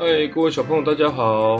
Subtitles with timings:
[0.00, 1.56] 哎，各位小朋友，大家好，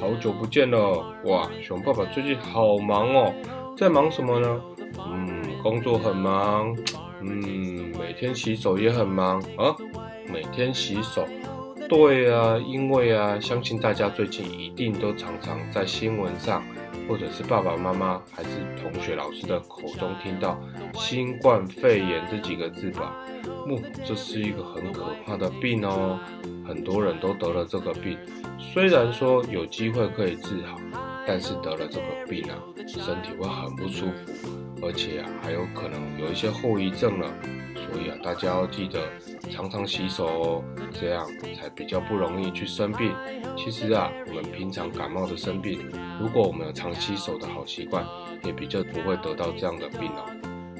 [0.00, 1.04] 好久不见了！
[1.24, 3.34] 哇，熊爸爸最近好忙哦，
[3.76, 4.60] 在忙什么呢？
[5.06, 6.74] 嗯，工作很忙，
[7.20, 9.76] 嗯，每天洗手也很忙啊，
[10.32, 11.26] 每天洗手。
[11.86, 16.62] 对啊，因为啊，相信大家最近一定都常常在新闻上，
[17.08, 18.50] 或者是爸爸妈妈还是
[18.80, 20.58] 同学、老师的口中听到
[20.94, 23.14] “新冠肺炎”这几个字吧？
[23.66, 26.18] 木，这是一个很可怕的病哦，
[26.66, 28.18] 很多人都得了这个病。
[28.58, 30.78] 虽然说有机会可以治好，
[31.26, 32.54] 但是得了这个病啊，
[32.86, 34.32] 身体会很不舒服，
[34.82, 37.28] 而且啊，还有可能有一些后遗症了。
[37.74, 39.00] 所以啊，大家要记得
[39.50, 43.14] 常常洗手哦，这样才比较不容易去生病。
[43.56, 45.78] 其实啊，我们平常感冒的生病，
[46.20, 48.04] 如果我们有常洗手的好习惯，
[48.42, 50.24] 也比较不会得到这样的病哦。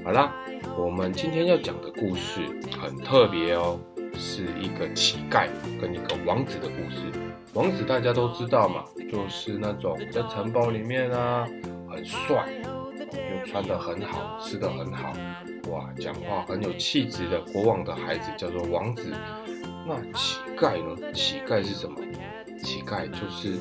[0.04, 0.32] 好啦，
[0.76, 2.40] 我们今天要讲的故事
[2.80, 3.78] 很特别哦，
[4.34, 5.46] 是一个乞丐
[5.80, 7.06] 跟一个王子的故事。
[7.52, 11.46] 王子大家都知道嘛，就是那种在城堡里面啊，
[11.88, 12.52] 很帅，
[13.30, 15.12] 又穿得很好，吃得很好。
[15.70, 19.14] 哇，讲话很有气质的国王的孩子叫做王子。
[19.86, 21.12] 那乞丐呢？
[21.12, 22.00] 乞丐是什么？
[22.60, 23.52] 乞丐就是，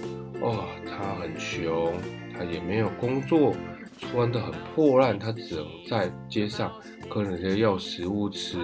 [0.42, 1.94] 哦，他很穷，
[2.36, 3.54] 他也没有工作，
[4.00, 6.74] 穿得很破烂，他只能在街上
[7.14, 8.58] 跟人家要食物吃，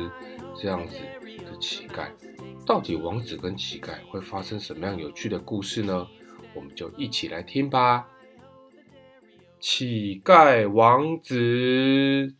[0.59, 0.95] 这样子
[1.59, 2.09] 乞丐。
[2.65, 6.07] 到底王子跟乞丐会发生什么样有趣的故事呢？
[6.53, 8.07] 我们就一起来听吧。
[9.59, 12.35] 乞丐王子。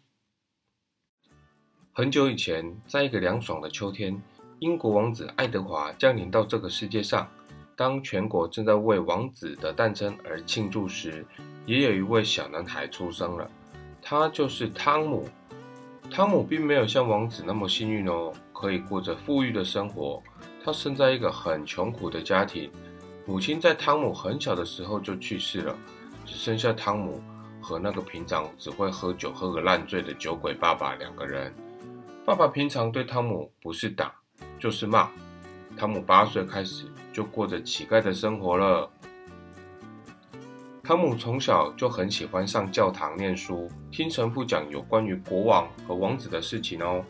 [1.92, 4.22] 很久以前，在一个凉爽的秋天，
[4.60, 7.30] 英国王子爱德华降临到这个世界上。
[7.76, 11.26] 当全国正在为王子的诞生而庆祝时，
[11.66, 13.50] 也有一位小男孩出生了。
[14.02, 15.28] 他就是汤姆。
[16.10, 20.22] 汤姆并没有像王子那么幸运哦，可以过着富裕的生活。
[20.62, 22.70] 他生在一个很穷苦的家庭，
[23.26, 25.74] 母亲在汤姆很小的时候就去世了，
[26.26, 27.24] 只剩下汤姆
[27.62, 31.54] 和那个平常只会喝酒喝个烂醉的酒鬼爸爸两个人。
[32.26, 34.14] 爸爸平常对汤姆不是打
[34.60, 35.10] 就是骂。
[35.78, 36.84] 汤姆八岁开始
[37.14, 38.90] 就过着乞丐的生活了。
[40.84, 47.02] 汤姆从小就很喜欢上教堂念书，听神父讲有关于国王和王子的事情哦。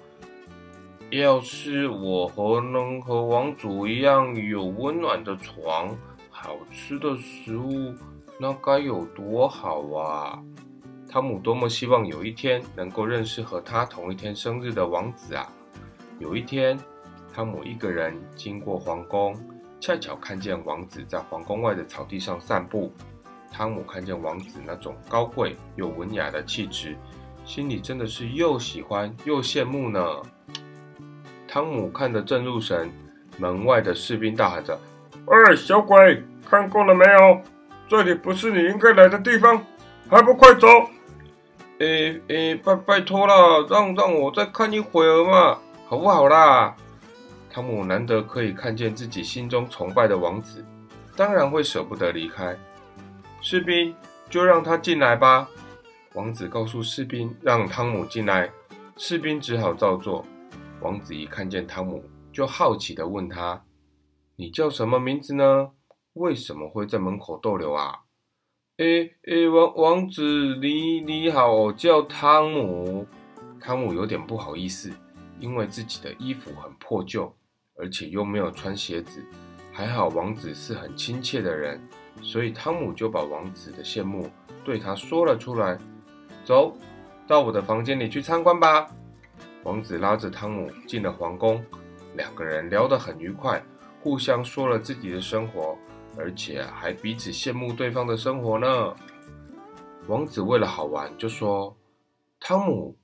[1.11, 5.97] 要是我和能和王主一样有温暖的床、
[6.29, 7.95] 好吃的食物，
[8.39, 10.39] 那该有多好啊！
[11.09, 15.51] 汤姆多么希望有一天能够认识和他同一天生日的王子啊！
[16.19, 16.77] 有一天，
[17.33, 19.35] 汤姆一个人经过皇宫，
[19.79, 22.91] 恰巧看见王子在皇宫外的草地上散步。
[23.51, 26.95] 汤姆看见王子那种高贵又文雅的气质，
[27.45, 29.99] 心里真的是又喜欢又羡慕呢。
[31.51, 32.91] 汤姆看得正入神，
[33.39, 34.79] 门外的士兵大喊着
[35.25, 37.41] ：“喂，小鬼，看够了没有？
[37.87, 39.59] 这里不是你应该来的地方，
[40.07, 40.67] 还不快走！”
[41.79, 46.75] 诶诶，拜拜托了，让让我再看一会儿嘛，好不好啦？
[47.49, 50.63] 汤姆难得可以看见自己心中崇拜的王子，
[51.15, 52.55] 当然会舍不得离开。
[53.41, 53.95] 士兵，
[54.29, 55.49] 就让他进来吧。
[56.13, 58.51] 王子告诉士兵，让汤姆进来。
[58.97, 60.23] 士兵只好照做。
[60.81, 63.65] 王子一看见汤姆，就好奇地问他
[64.37, 65.71] ：“你叫什么名字呢？
[66.13, 67.99] 为什么会在门口逗留啊？”
[68.77, 73.05] 诶诶，王王子，你你好，我叫汤姆。
[73.59, 74.89] 汤姆有点不好意思，
[75.37, 77.35] 因为自己的衣服很破旧，
[77.75, 79.21] 而且又没有穿鞋子。
[79.73, 81.81] 还好王子是很亲切的人，
[82.21, 84.29] 所以汤姆就把王子的羡慕
[84.63, 85.77] 对他说了出来。
[86.45, 86.73] 走
[87.27, 88.89] 到我的房间里去参观吧。
[89.63, 91.63] 王子拉着汤姆进了皇宫，
[92.15, 93.61] 两个人聊得很愉快，
[94.01, 95.77] 互相说了自己的生活。
[96.17, 98.93] 而且还彼此羡慕对方的生活呢。
[100.07, 101.73] 王子为了好玩，就说
[102.41, 102.97] ：“汤姆，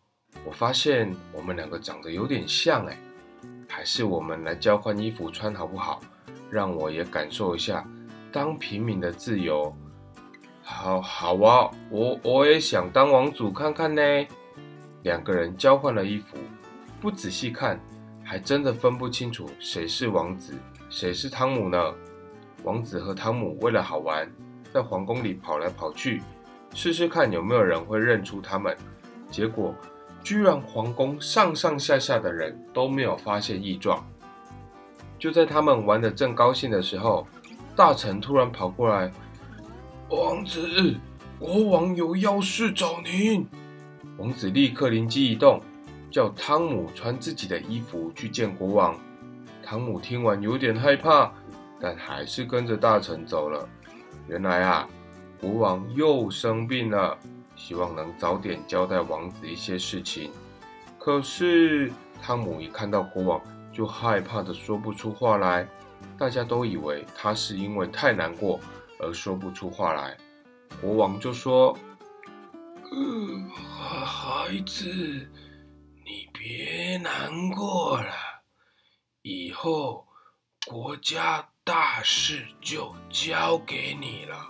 [0.44, 2.98] 我发现我们两个长得有点像哎，
[3.70, 6.02] 还是我们来交换衣服穿好不好？
[6.50, 7.88] 让我也感受一下
[8.34, 9.74] 当平民的自由。
[10.62, 14.02] ”“好好啊，我我也想当王主看看呢。”
[15.06, 16.36] 两个人交换了衣服，
[17.00, 17.80] 不仔细看，
[18.24, 20.56] 还真的分不清楚谁是王子，
[20.90, 21.80] 谁是汤姆呢。
[22.64, 24.28] 王子和汤姆为了好玩，
[24.74, 26.24] 在皇宫里跑来跑去，
[26.74, 28.76] 试试看有没有人会认出他们。
[29.30, 29.76] 结果，
[30.24, 34.04] 居然皇宫上上下下的人都没有发现异状。
[35.20, 37.28] 就在他们玩得正高兴的时候，
[37.76, 39.12] 大臣突然跑过来
[40.10, 40.96] ：“王子，
[41.38, 43.48] 国王有要事找您。”
[44.18, 45.62] 王子立刻灵机一动，
[46.10, 48.96] 叫汤姆穿自己的衣服去见国王。
[49.64, 51.32] 汤姆听完有点害怕。
[51.78, 53.68] 但还是跟着大臣走了。
[54.30, 54.88] 原来啊，
[55.42, 57.16] 国王又生病了，
[57.58, 60.32] 希望能早点交代王子一些事情。
[60.98, 61.92] 可是
[62.24, 63.42] 汤姆一看到国王，
[63.74, 65.68] 就害怕的说不出话来。
[66.18, 68.58] 大家都以为他是因为太难过
[69.00, 70.16] 而说不出话来。
[70.82, 71.78] 国王就说
[72.92, 74.86] ：“嗯，孩子，
[76.06, 78.14] 你别难过了，
[79.22, 80.06] 以后
[80.68, 84.48] 国家大事就交给你了，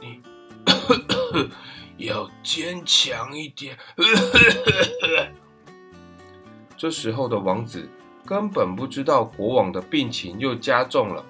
[0.00, 0.22] 你
[2.06, 3.76] 要坚强一点。
[6.76, 7.88] ”这时候的王子
[8.24, 11.24] 根本不知道国王的病情又加重了，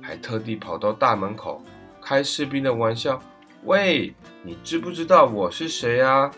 [0.00, 1.62] 还特地跑到大门口
[2.00, 3.20] 开士兵的玩笑。
[3.64, 4.12] 喂，
[4.42, 6.28] 你知不知道我是谁啊？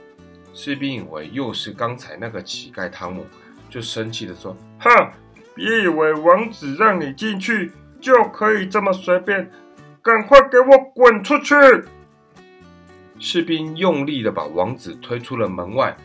[0.53, 3.25] 士兵以为又是刚才那个乞丐汤姆，
[3.71, 5.11] 就生气的说：“哼，
[5.55, 9.51] 别以为王子让你进去就可以这么随便，
[10.03, 11.55] 赶快给我滚出去！”
[13.19, 15.97] 士兵用力的把王子推出了门外。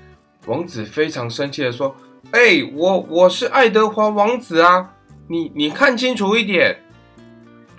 [0.45, 1.93] 王子非常生气的说
[2.31, 4.93] ：“哎，我我是爱德华王子啊，
[5.27, 6.79] 你你看清楚一点。”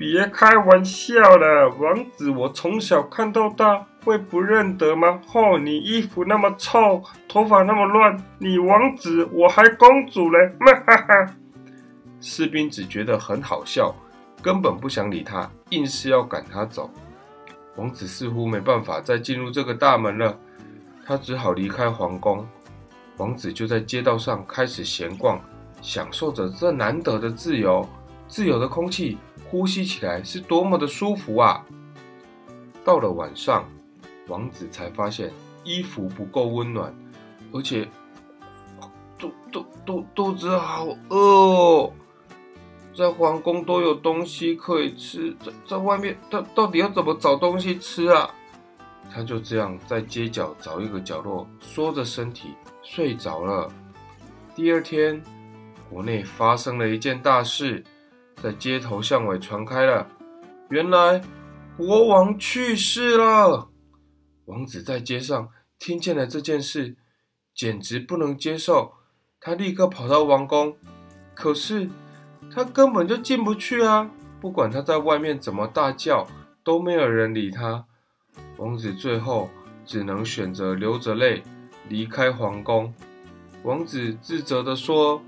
[0.00, 5.20] 别开玩笑了，王子，我从小看到大，会不认得吗？
[5.34, 10.38] 哦，你衣服那么臭，头发那么乱，你王子，我还公主嘞！
[10.86, 11.26] 哈哈。
[12.18, 13.94] 士兵只觉得很好笑，
[14.40, 16.90] 根本不想理他，硬是要赶他走。
[17.76, 20.34] 王子似乎没办法再进入这个大门了，
[21.04, 22.48] 他只好离开皇宫。
[23.18, 25.38] 王子就在街道上开始闲逛，
[25.82, 27.86] 享受着这难得的自由，
[28.28, 29.18] 自由的空气。
[29.50, 31.66] 呼吸起来是多么的舒服啊！
[32.84, 33.68] 到了晚上，
[34.28, 35.32] 王子才发现
[35.64, 36.94] 衣服不够温暖，
[37.52, 37.88] 而且
[39.18, 41.92] 肚肚肚肚子好饿哦。
[42.96, 48.30] 在皇宫都有东西可以吃，在在外面到到底要怎么找东西吃啊？
[49.12, 53.68] 他就这样在街角找一个角落，缩着身体睡着了。
[54.54, 55.20] 第二天，
[55.90, 57.82] 国内发生了一件大事。
[58.42, 60.08] 在街头巷尾传开了，
[60.70, 61.20] 原来
[61.76, 63.68] 国王去世了。
[64.46, 66.96] 王子在街上听见了这件事，
[67.54, 68.94] 简直不能接受。
[69.38, 70.74] 他立刻跑到王宫，
[71.34, 71.90] 可是
[72.50, 74.10] 他根本就进不去啊！
[74.40, 76.26] 不管他在外面怎么大叫，
[76.64, 77.84] 都没有人理他。
[78.56, 79.50] 王子最后
[79.84, 81.42] 只能选择流着泪
[81.90, 82.94] 离开皇宫。
[83.64, 85.22] 王子自责地说。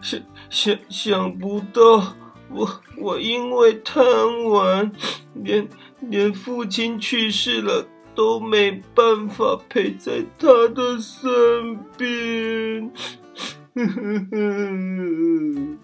[0.00, 0.20] 想
[0.50, 2.14] 想想不到，
[2.50, 4.04] 我我因为贪
[4.44, 4.90] 玩，
[5.34, 5.68] 连
[6.00, 12.90] 连父亲去世了都没办法陪在他的身边。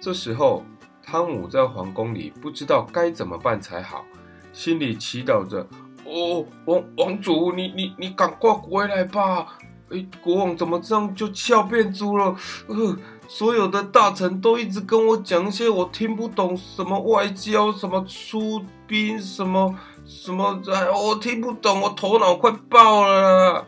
[0.00, 0.64] 这时候，
[1.02, 4.04] 汤姆在皇宫里不知道该怎么办才好，
[4.52, 5.66] 心里祈祷着
[6.04, 9.58] ：“哦，王王主，你你你赶快回来吧！
[9.90, 12.36] 哎，国王怎么这样就笑变猪了？
[12.66, 12.96] 呃。”
[13.30, 23.66] 所有的大臣都一直跟我讲一些我听不懂什么外交，什么出兵，什么什么，哎，我听不懂，我头脑快爆了。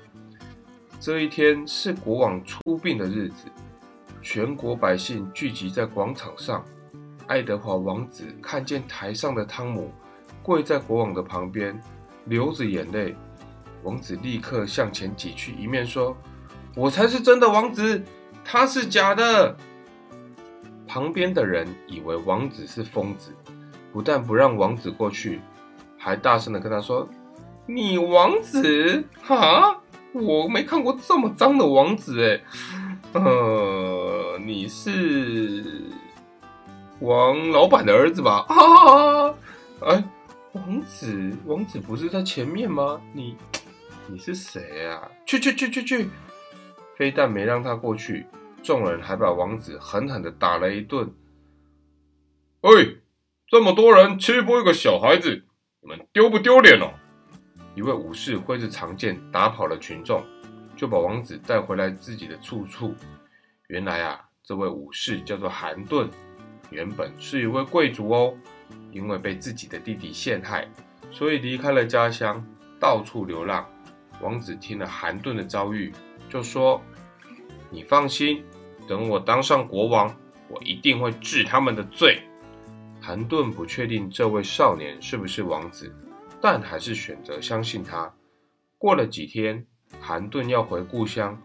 [0.99, 3.45] 这一天是国王出殡的日子，
[4.23, 6.65] 全国百姓聚集在广场上。
[7.27, 9.93] 爱德华王子看见台上的汤姆
[10.43, 11.79] 跪在国王的旁边，
[12.25, 13.15] 流着眼泪。
[13.83, 16.17] 王子立刻向前挤去，一面说
[16.77, 18.03] ：“我才是真的王子。”
[18.45, 19.57] 他是假的。
[20.87, 23.33] 旁边的人以为王子是疯子，
[23.93, 25.41] 不但不让王子过去，
[25.97, 27.09] 还大声的跟他说
[27.65, 29.05] ：“你王子？
[29.23, 29.81] 哈，
[30.13, 32.41] 我没看过这么脏的王子哎！
[33.13, 35.83] 呃，你是
[36.99, 38.45] 王老板的儿子吧？
[38.49, 39.35] 啊，
[39.83, 40.05] 哎，
[40.53, 43.01] 王子，王子不是在前面吗？
[43.13, 43.37] 你，
[44.11, 45.09] 你是谁啊？
[45.25, 46.09] 去去去去去！
[46.97, 48.26] 非但没让他过去。”
[48.61, 51.14] 众人还把王子狠狠的打了一顿。
[52.62, 52.99] 喂，
[53.47, 55.45] 这么多人欺负一个小孩子，
[55.81, 56.93] 你们丢不丢脸哦？
[57.75, 60.23] 一位武士挥着长剑打跑了群众，
[60.76, 62.95] 就把王子带回来自己的住处。
[63.69, 66.11] 原来啊，这位武士叫做韩顿，
[66.71, 68.37] 原本是一位贵族哦。
[68.93, 70.69] 因为被自己的弟弟陷害，
[71.12, 72.45] 所以离开了家乡，
[72.81, 73.64] 到处流浪。
[74.21, 75.93] 王子听了韩顿的遭遇，
[76.29, 76.81] 就说
[77.71, 78.45] ：“你放心。”
[78.89, 80.12] 等我当上国王，
[80.49, 82.21] 我一定会治他们的罪。
[83.00, 85.95] 韩顿不确定这位少年是不是王子，
[86.41, 88.12] 但还是选择相信他。
[88.79, 89.65] 过了几天，
[90.00, 91.41] 韩顿要回故乡，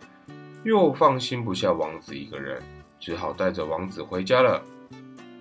[0.63, 2.61] 又放心不下王子一个人，
[2.99, 4.63] 只好带着王子回家了。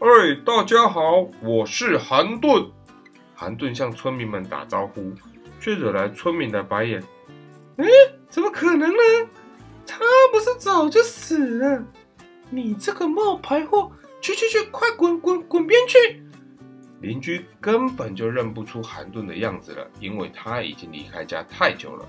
[0.00, 2.70] 哎，大家好，我是韩顿。
[3.34, 5.12] 韩顿向村民们打招呼，
[5.58, 7.02] 却惹来村民的白眼。
[7.76, 7.86] 哎，
[8.28, 9.28] 怎么可能呢？
[9.86, 9.98] 他
[10.32, 11.84] 不是早就死了？
[12.50, 13.90] 你这个冒牌货！
[14.20, 16.22] 去去去，快滚滚滚边去！
[17.00, 22.06] 邻居根本就认不出韩顿的样子了，因为他已经离开家太久了。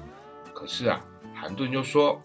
[0.53, 1.01] 可是啊，
[1.33, 2.21] 韩顿就说：“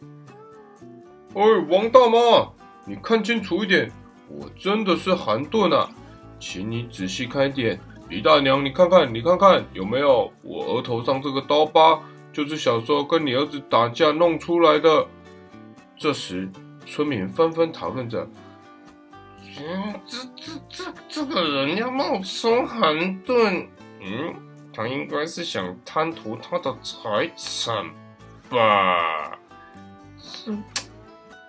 [1.34, 2.52] 哎，王大妈，
[2.84, 3.90] 你看清楚一点，
[4.28, 5.90] 我真的是韩顿啊，
[6.38, 7.80] 请你仔细看一点。
[8.08, 12.00] 李大娘，你看看，你看看有没有我额头上这个刀疤，
[12.32, 15.06] 就是小时候跟你儿子打架弄出来的。”
[15.96, 16.48] 这时，
[16.86, 18.26] 村民纷纷讨论着。
[19.58, 23.68] 嗯，这这这这个人要冒充韩顿，
[24.00, 24.34] 嗯，
[24.72, 27.84] 他应该是想贪图他的财产
[28.48, 29.38] 吧？
[30.16, 30.56] 这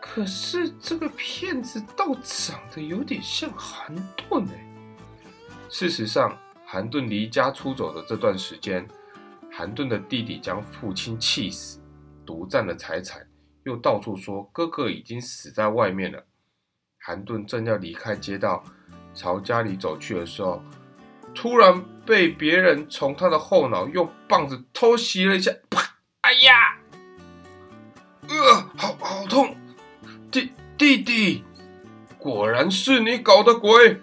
[0.01, 4.67] 可是这个骗子倒长得有点像韩顿哎。
[5.69, 8.85] 事实上，韩顿离家出走的这段时间，
[9.53, 11.79] 韩顿的弟弟将父亲气死，
[12.25, 13.27] 独占了财产，
[13.63, 16.25] 又到处说哥哥已经死在外面了。
[16.97, 18.63] 韩顿正要离开街道，
[19.13, 20.63] 朝家里走去的时候，
[21.35, 25.81] 突然被别人从他的后脑用棒子偷袭了一下，啪！
[26.21, 26.77] 哎呀，
[28.29, 29.55] 呃，好好痛！
[30.31, 31.43] 弟弟弟，
[32.17, 33.99] 果然是你搞的鬼！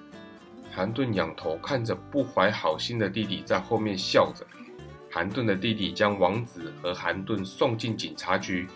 [0.70, 4.46] 韩顿仰头看着不怀好心的弟弟，在后面笑着。
[5.10, 8.68] 韩顿的弟弟将王子和韩顿送进警察局，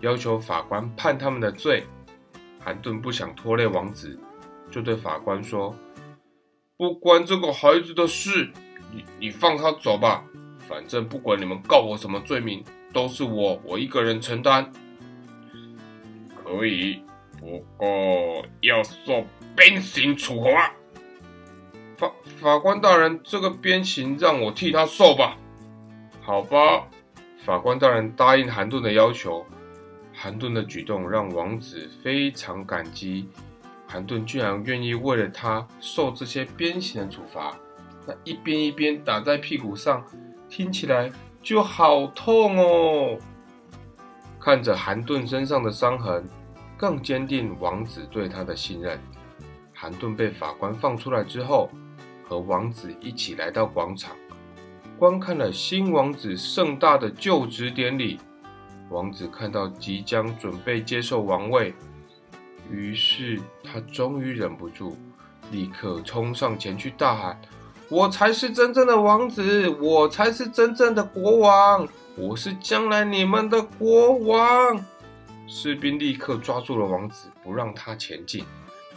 [0.00, 1.84] 要求法官判他们的罪。
[2.58, 4.18] 韩顿不想拖累王子，
[4.70, 5.74] 就对法官说
[6.76, 8.50] ：“不关这个孩子的事，
[8.92, 10.24] 你你放他走吧。
[10.68, 14.70] 反正不管你们告我什么罪名，都是我我一个人承担。
[16.36, 17.02] 可以，
[17.40, 19.24] 不过要受
[19.56, 20.72] 鞭刑处罚。
[21.96, 25.36] 法法官大人，这个鞭刑让我替他受吧。
[26.20, 26.86] 好吧。”
[27.44, 29.44] 法官大人答应韩顿的要求。
[30.12, 33.26] 韩顿的举动让王子非常感激，
[33.86, 37.56] 韩顿居然愿意为了他受这些鞭刑的处罚，
[38.06, 40.04] 那一鞭一鞭打在屁股上，
[40.48, 41.10] 听起来
[41.42, 43.18] 就好痛哦。
[44.38, 46.28] 看着韩顿身上的伤痕，
[46.76, 49.00] 更坚定王子对他的信任。
[49.72, 51.70] 韩顿被法官放出来之后，
[52.28, 54.14] 和王子一起来到广场，
[55.00, 58.20] 观看了新王子盛大的就职典礼。
[58.90, 61.72] 王子看到即将准备接受王位，
[62.70, 64.98] 于是他终于忍不住，
[65.50, 67.40] 立刻冲上前去大喊
[67.88, 74.84] ：“我才是真正的王子，我才是真正的国王，我是将来你们的国王！”
[75.48, 78.44] 士兵立刻抓住了王子，不让他前进。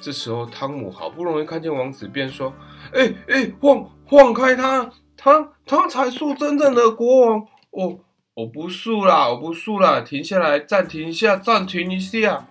[0.01, 2.53] 这时候，汤姆好不容易看见王子，便说
[2.91, 7.99] ：“哎哎，放放开他，他他才是真正的国王我。”
[8.35, 9.29] 我不输啦！
[9.29, 10.01] 我不输啦！
[10.01, 12.47] 停下来，暂停一下，暂停一下。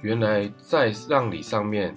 [0.00, 1.92] 原来在葬礼上面，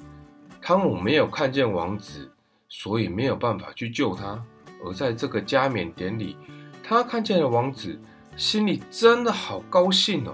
[0.59, 2.31] 汤姆没有看见王子，
[2.67, 4.43] 所以没有办法去救他。
[4.83, 6.35] 而在这个加冕典礼，
[6.83, 8.01] 他看见了王子，
[8.35, 10.33] 心里真的好高兴哦。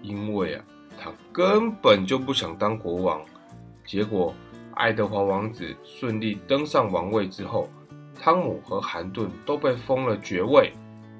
[0.00, 0.64] 因为啊，
[0.96, 3.20] 他根本就不想当国王。
[3.84, 4.32] 结果，
[4.74, 7.68] 爱德华王子顺利登上王位之后，
[8.20, 10.72] 汤姆和韩顿都被封了爵位。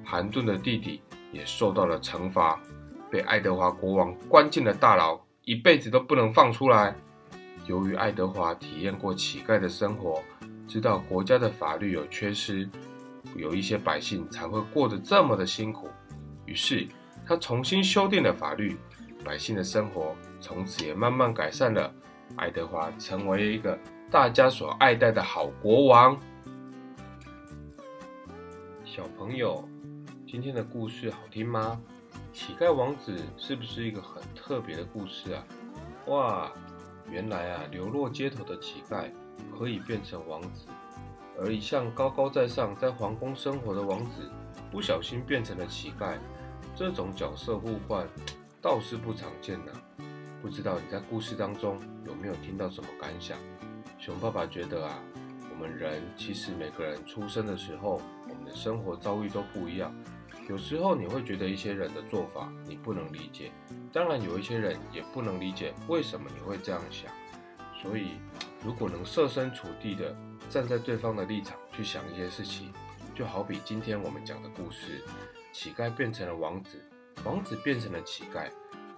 [0.03, 1.01] 韩顿的弟弟。
[1.31, 2.59] 也受到了惩罚，
[3.11, 6.95] 被爱德华国王关进了大牢，一辈子都不能放出来。
[7.67, 10.23] 由于爱德华体验过乞丐的生活，
[10.67, 12.67] 知道国家的法律有缺失，
[13.35, 15.87] 有一些百姓才会过得这么的辛苦。
[16.47, 16.87] 于是
[17.27, 18.75] 他重新修订了法律，
[19.23, 21.93] 百姓的生活从此也慢慢改善了。
[22.37, 23.77] 爱德华成为一个
[24.09, 26.19] 大家所爱戴的好国王。
[28.99, 29.63] 小朋友。
[30.27, 31.79] 今天的故事好听吗？
[32.33, 35.41] 乞丐王子是不是一个很特别的故事啊？
[36.07, 36.51] 哇，
[37.09, 39.09] 原来啊，流落街头的乞丐
[39.57, 40.65] 可以变成王子，
[41.39, 44.29] 而一向高高在上在皇宫生活的王子
[44.69, 46.17] 不小心变成了乞丐，
[46.75, 48.05] 这种角色互换
[48.61, 49.71] 倒是不常见的。
[50.41, 53.37] 不知道你在故事当中有没有听到什么感想？
[53.97, 54.99] 熊爸爸觉得啊，
[55.49, 58.01] 我们人其实每个人出生的时候，
[58.53, 59.93] 生活遭遇都不一样。
[60.47, 63.51] 有时候你会觉得一些人的做法你不能理解，
[63.93, 67.11] 当然有一些人也不能理解为什么你会这样想。
[67.81, 68.13] 所以，
[68.63, 70.15] 如果能设身处地的
[70.49, 72.73] 站在对方的立场去想一些事情，
[73.15, 75.01] 就好比今天我们讲的故事，
[75.53, 76.81] 乞丐变成了王子，
[77.23, 78.49] 王子变成了乞丐，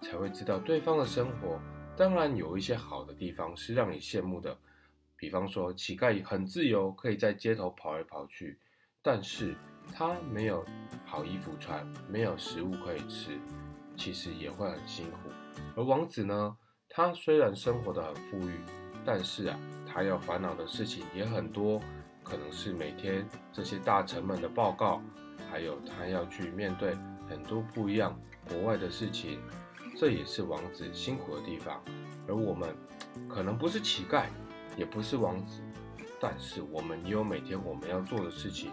[0.01, 1.59] 才会知道对方的生活
[1.95, 4.57] 当然有一些好的地方是让你羡慕的，
[5.15, 8.57] 比方说，乞丐很自由，可以在街头跑来跑去，
[9.03, 9.55] 但是
[9.93, 10.65] 他没有
[11.05, 13.39] 好衣服穿，没有食物可以吃，
[13.97, 15.17] 其实也会很辛苦。
[15.75, 16.55] 而王子呢，
[16.89, 18.59] 他虽然生活的很富裕，
[19.05, 21.81] 但是啊，他要烦恼的事情也很多，
[22.23, 25.01] 可能是每天这些大臣们的报告，
[25.49, 26.95] 还有他要去面对
[27.29, 29.39] 很多不一样国外的事情，
[29.97, 31.81] 这也是王子辛苦的地方。
[32.27, 32.75] 而我们
[33.27, 34.25] 可能不是乞丐。
[34.77, 35.61] 也不是王子，
[36.21, 38.71] 但是我们也有每天我们要做的事情，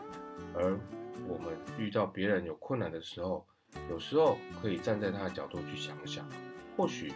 [0.54, 0.78] 而
[1.26, 3.46] 我们遇到别人有困难的时候，
[3.88, 6.28] 有时候可以站在他的角度去想想，
[6.76, 7.12] 或许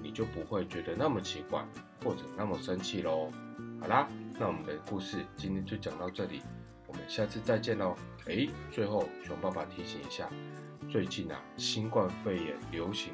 [0.00, 1.64] 你就不会觉得那么奇怪
[2.04, 3.28] 或者那么生气喽。
[3.80, 4.08] 好啦，
[4.38, 6.42] 那我们的故事今天就讲到这里，
[6.86, 7.96] 我们下次再见喽。
[8.26, 10.30] 诶，最后熊爸爸提醒一下，
[10.88, 13.12] 最近啊新冠肺炎流行，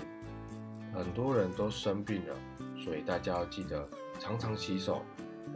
[0.93, 2.37] 很多人都生病了，
[2.79, 3.89] 所以大家要记得。
[4.21, 5.03] 常常洗手，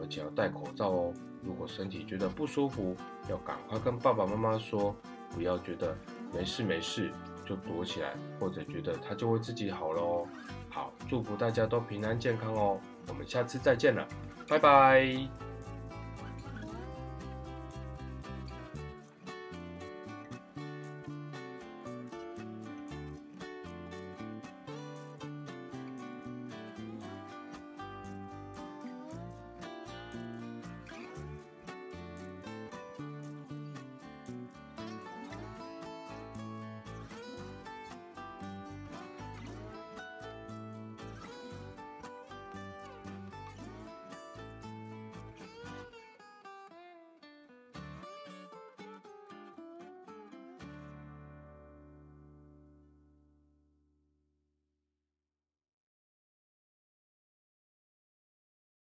[0.00, 1.14] 而且要戴口罩哦。
[1.42, 2.96] 如果身体觉得不舒服，
[3.28, 4.94] 要赶快跟爸爸妈妈说，
[5.30, 5.96] 不要觉得
[6.32, 7.10] 没事没事
[7.44, 10.26] 就躲起来，或者觉得它就会自己好了哦。
[10.70, 12.78] 好，祝福大家都平安健康哦。
[13.08, 14.06] 我们下次再见了，
[14.48, 15.51] 拜拜。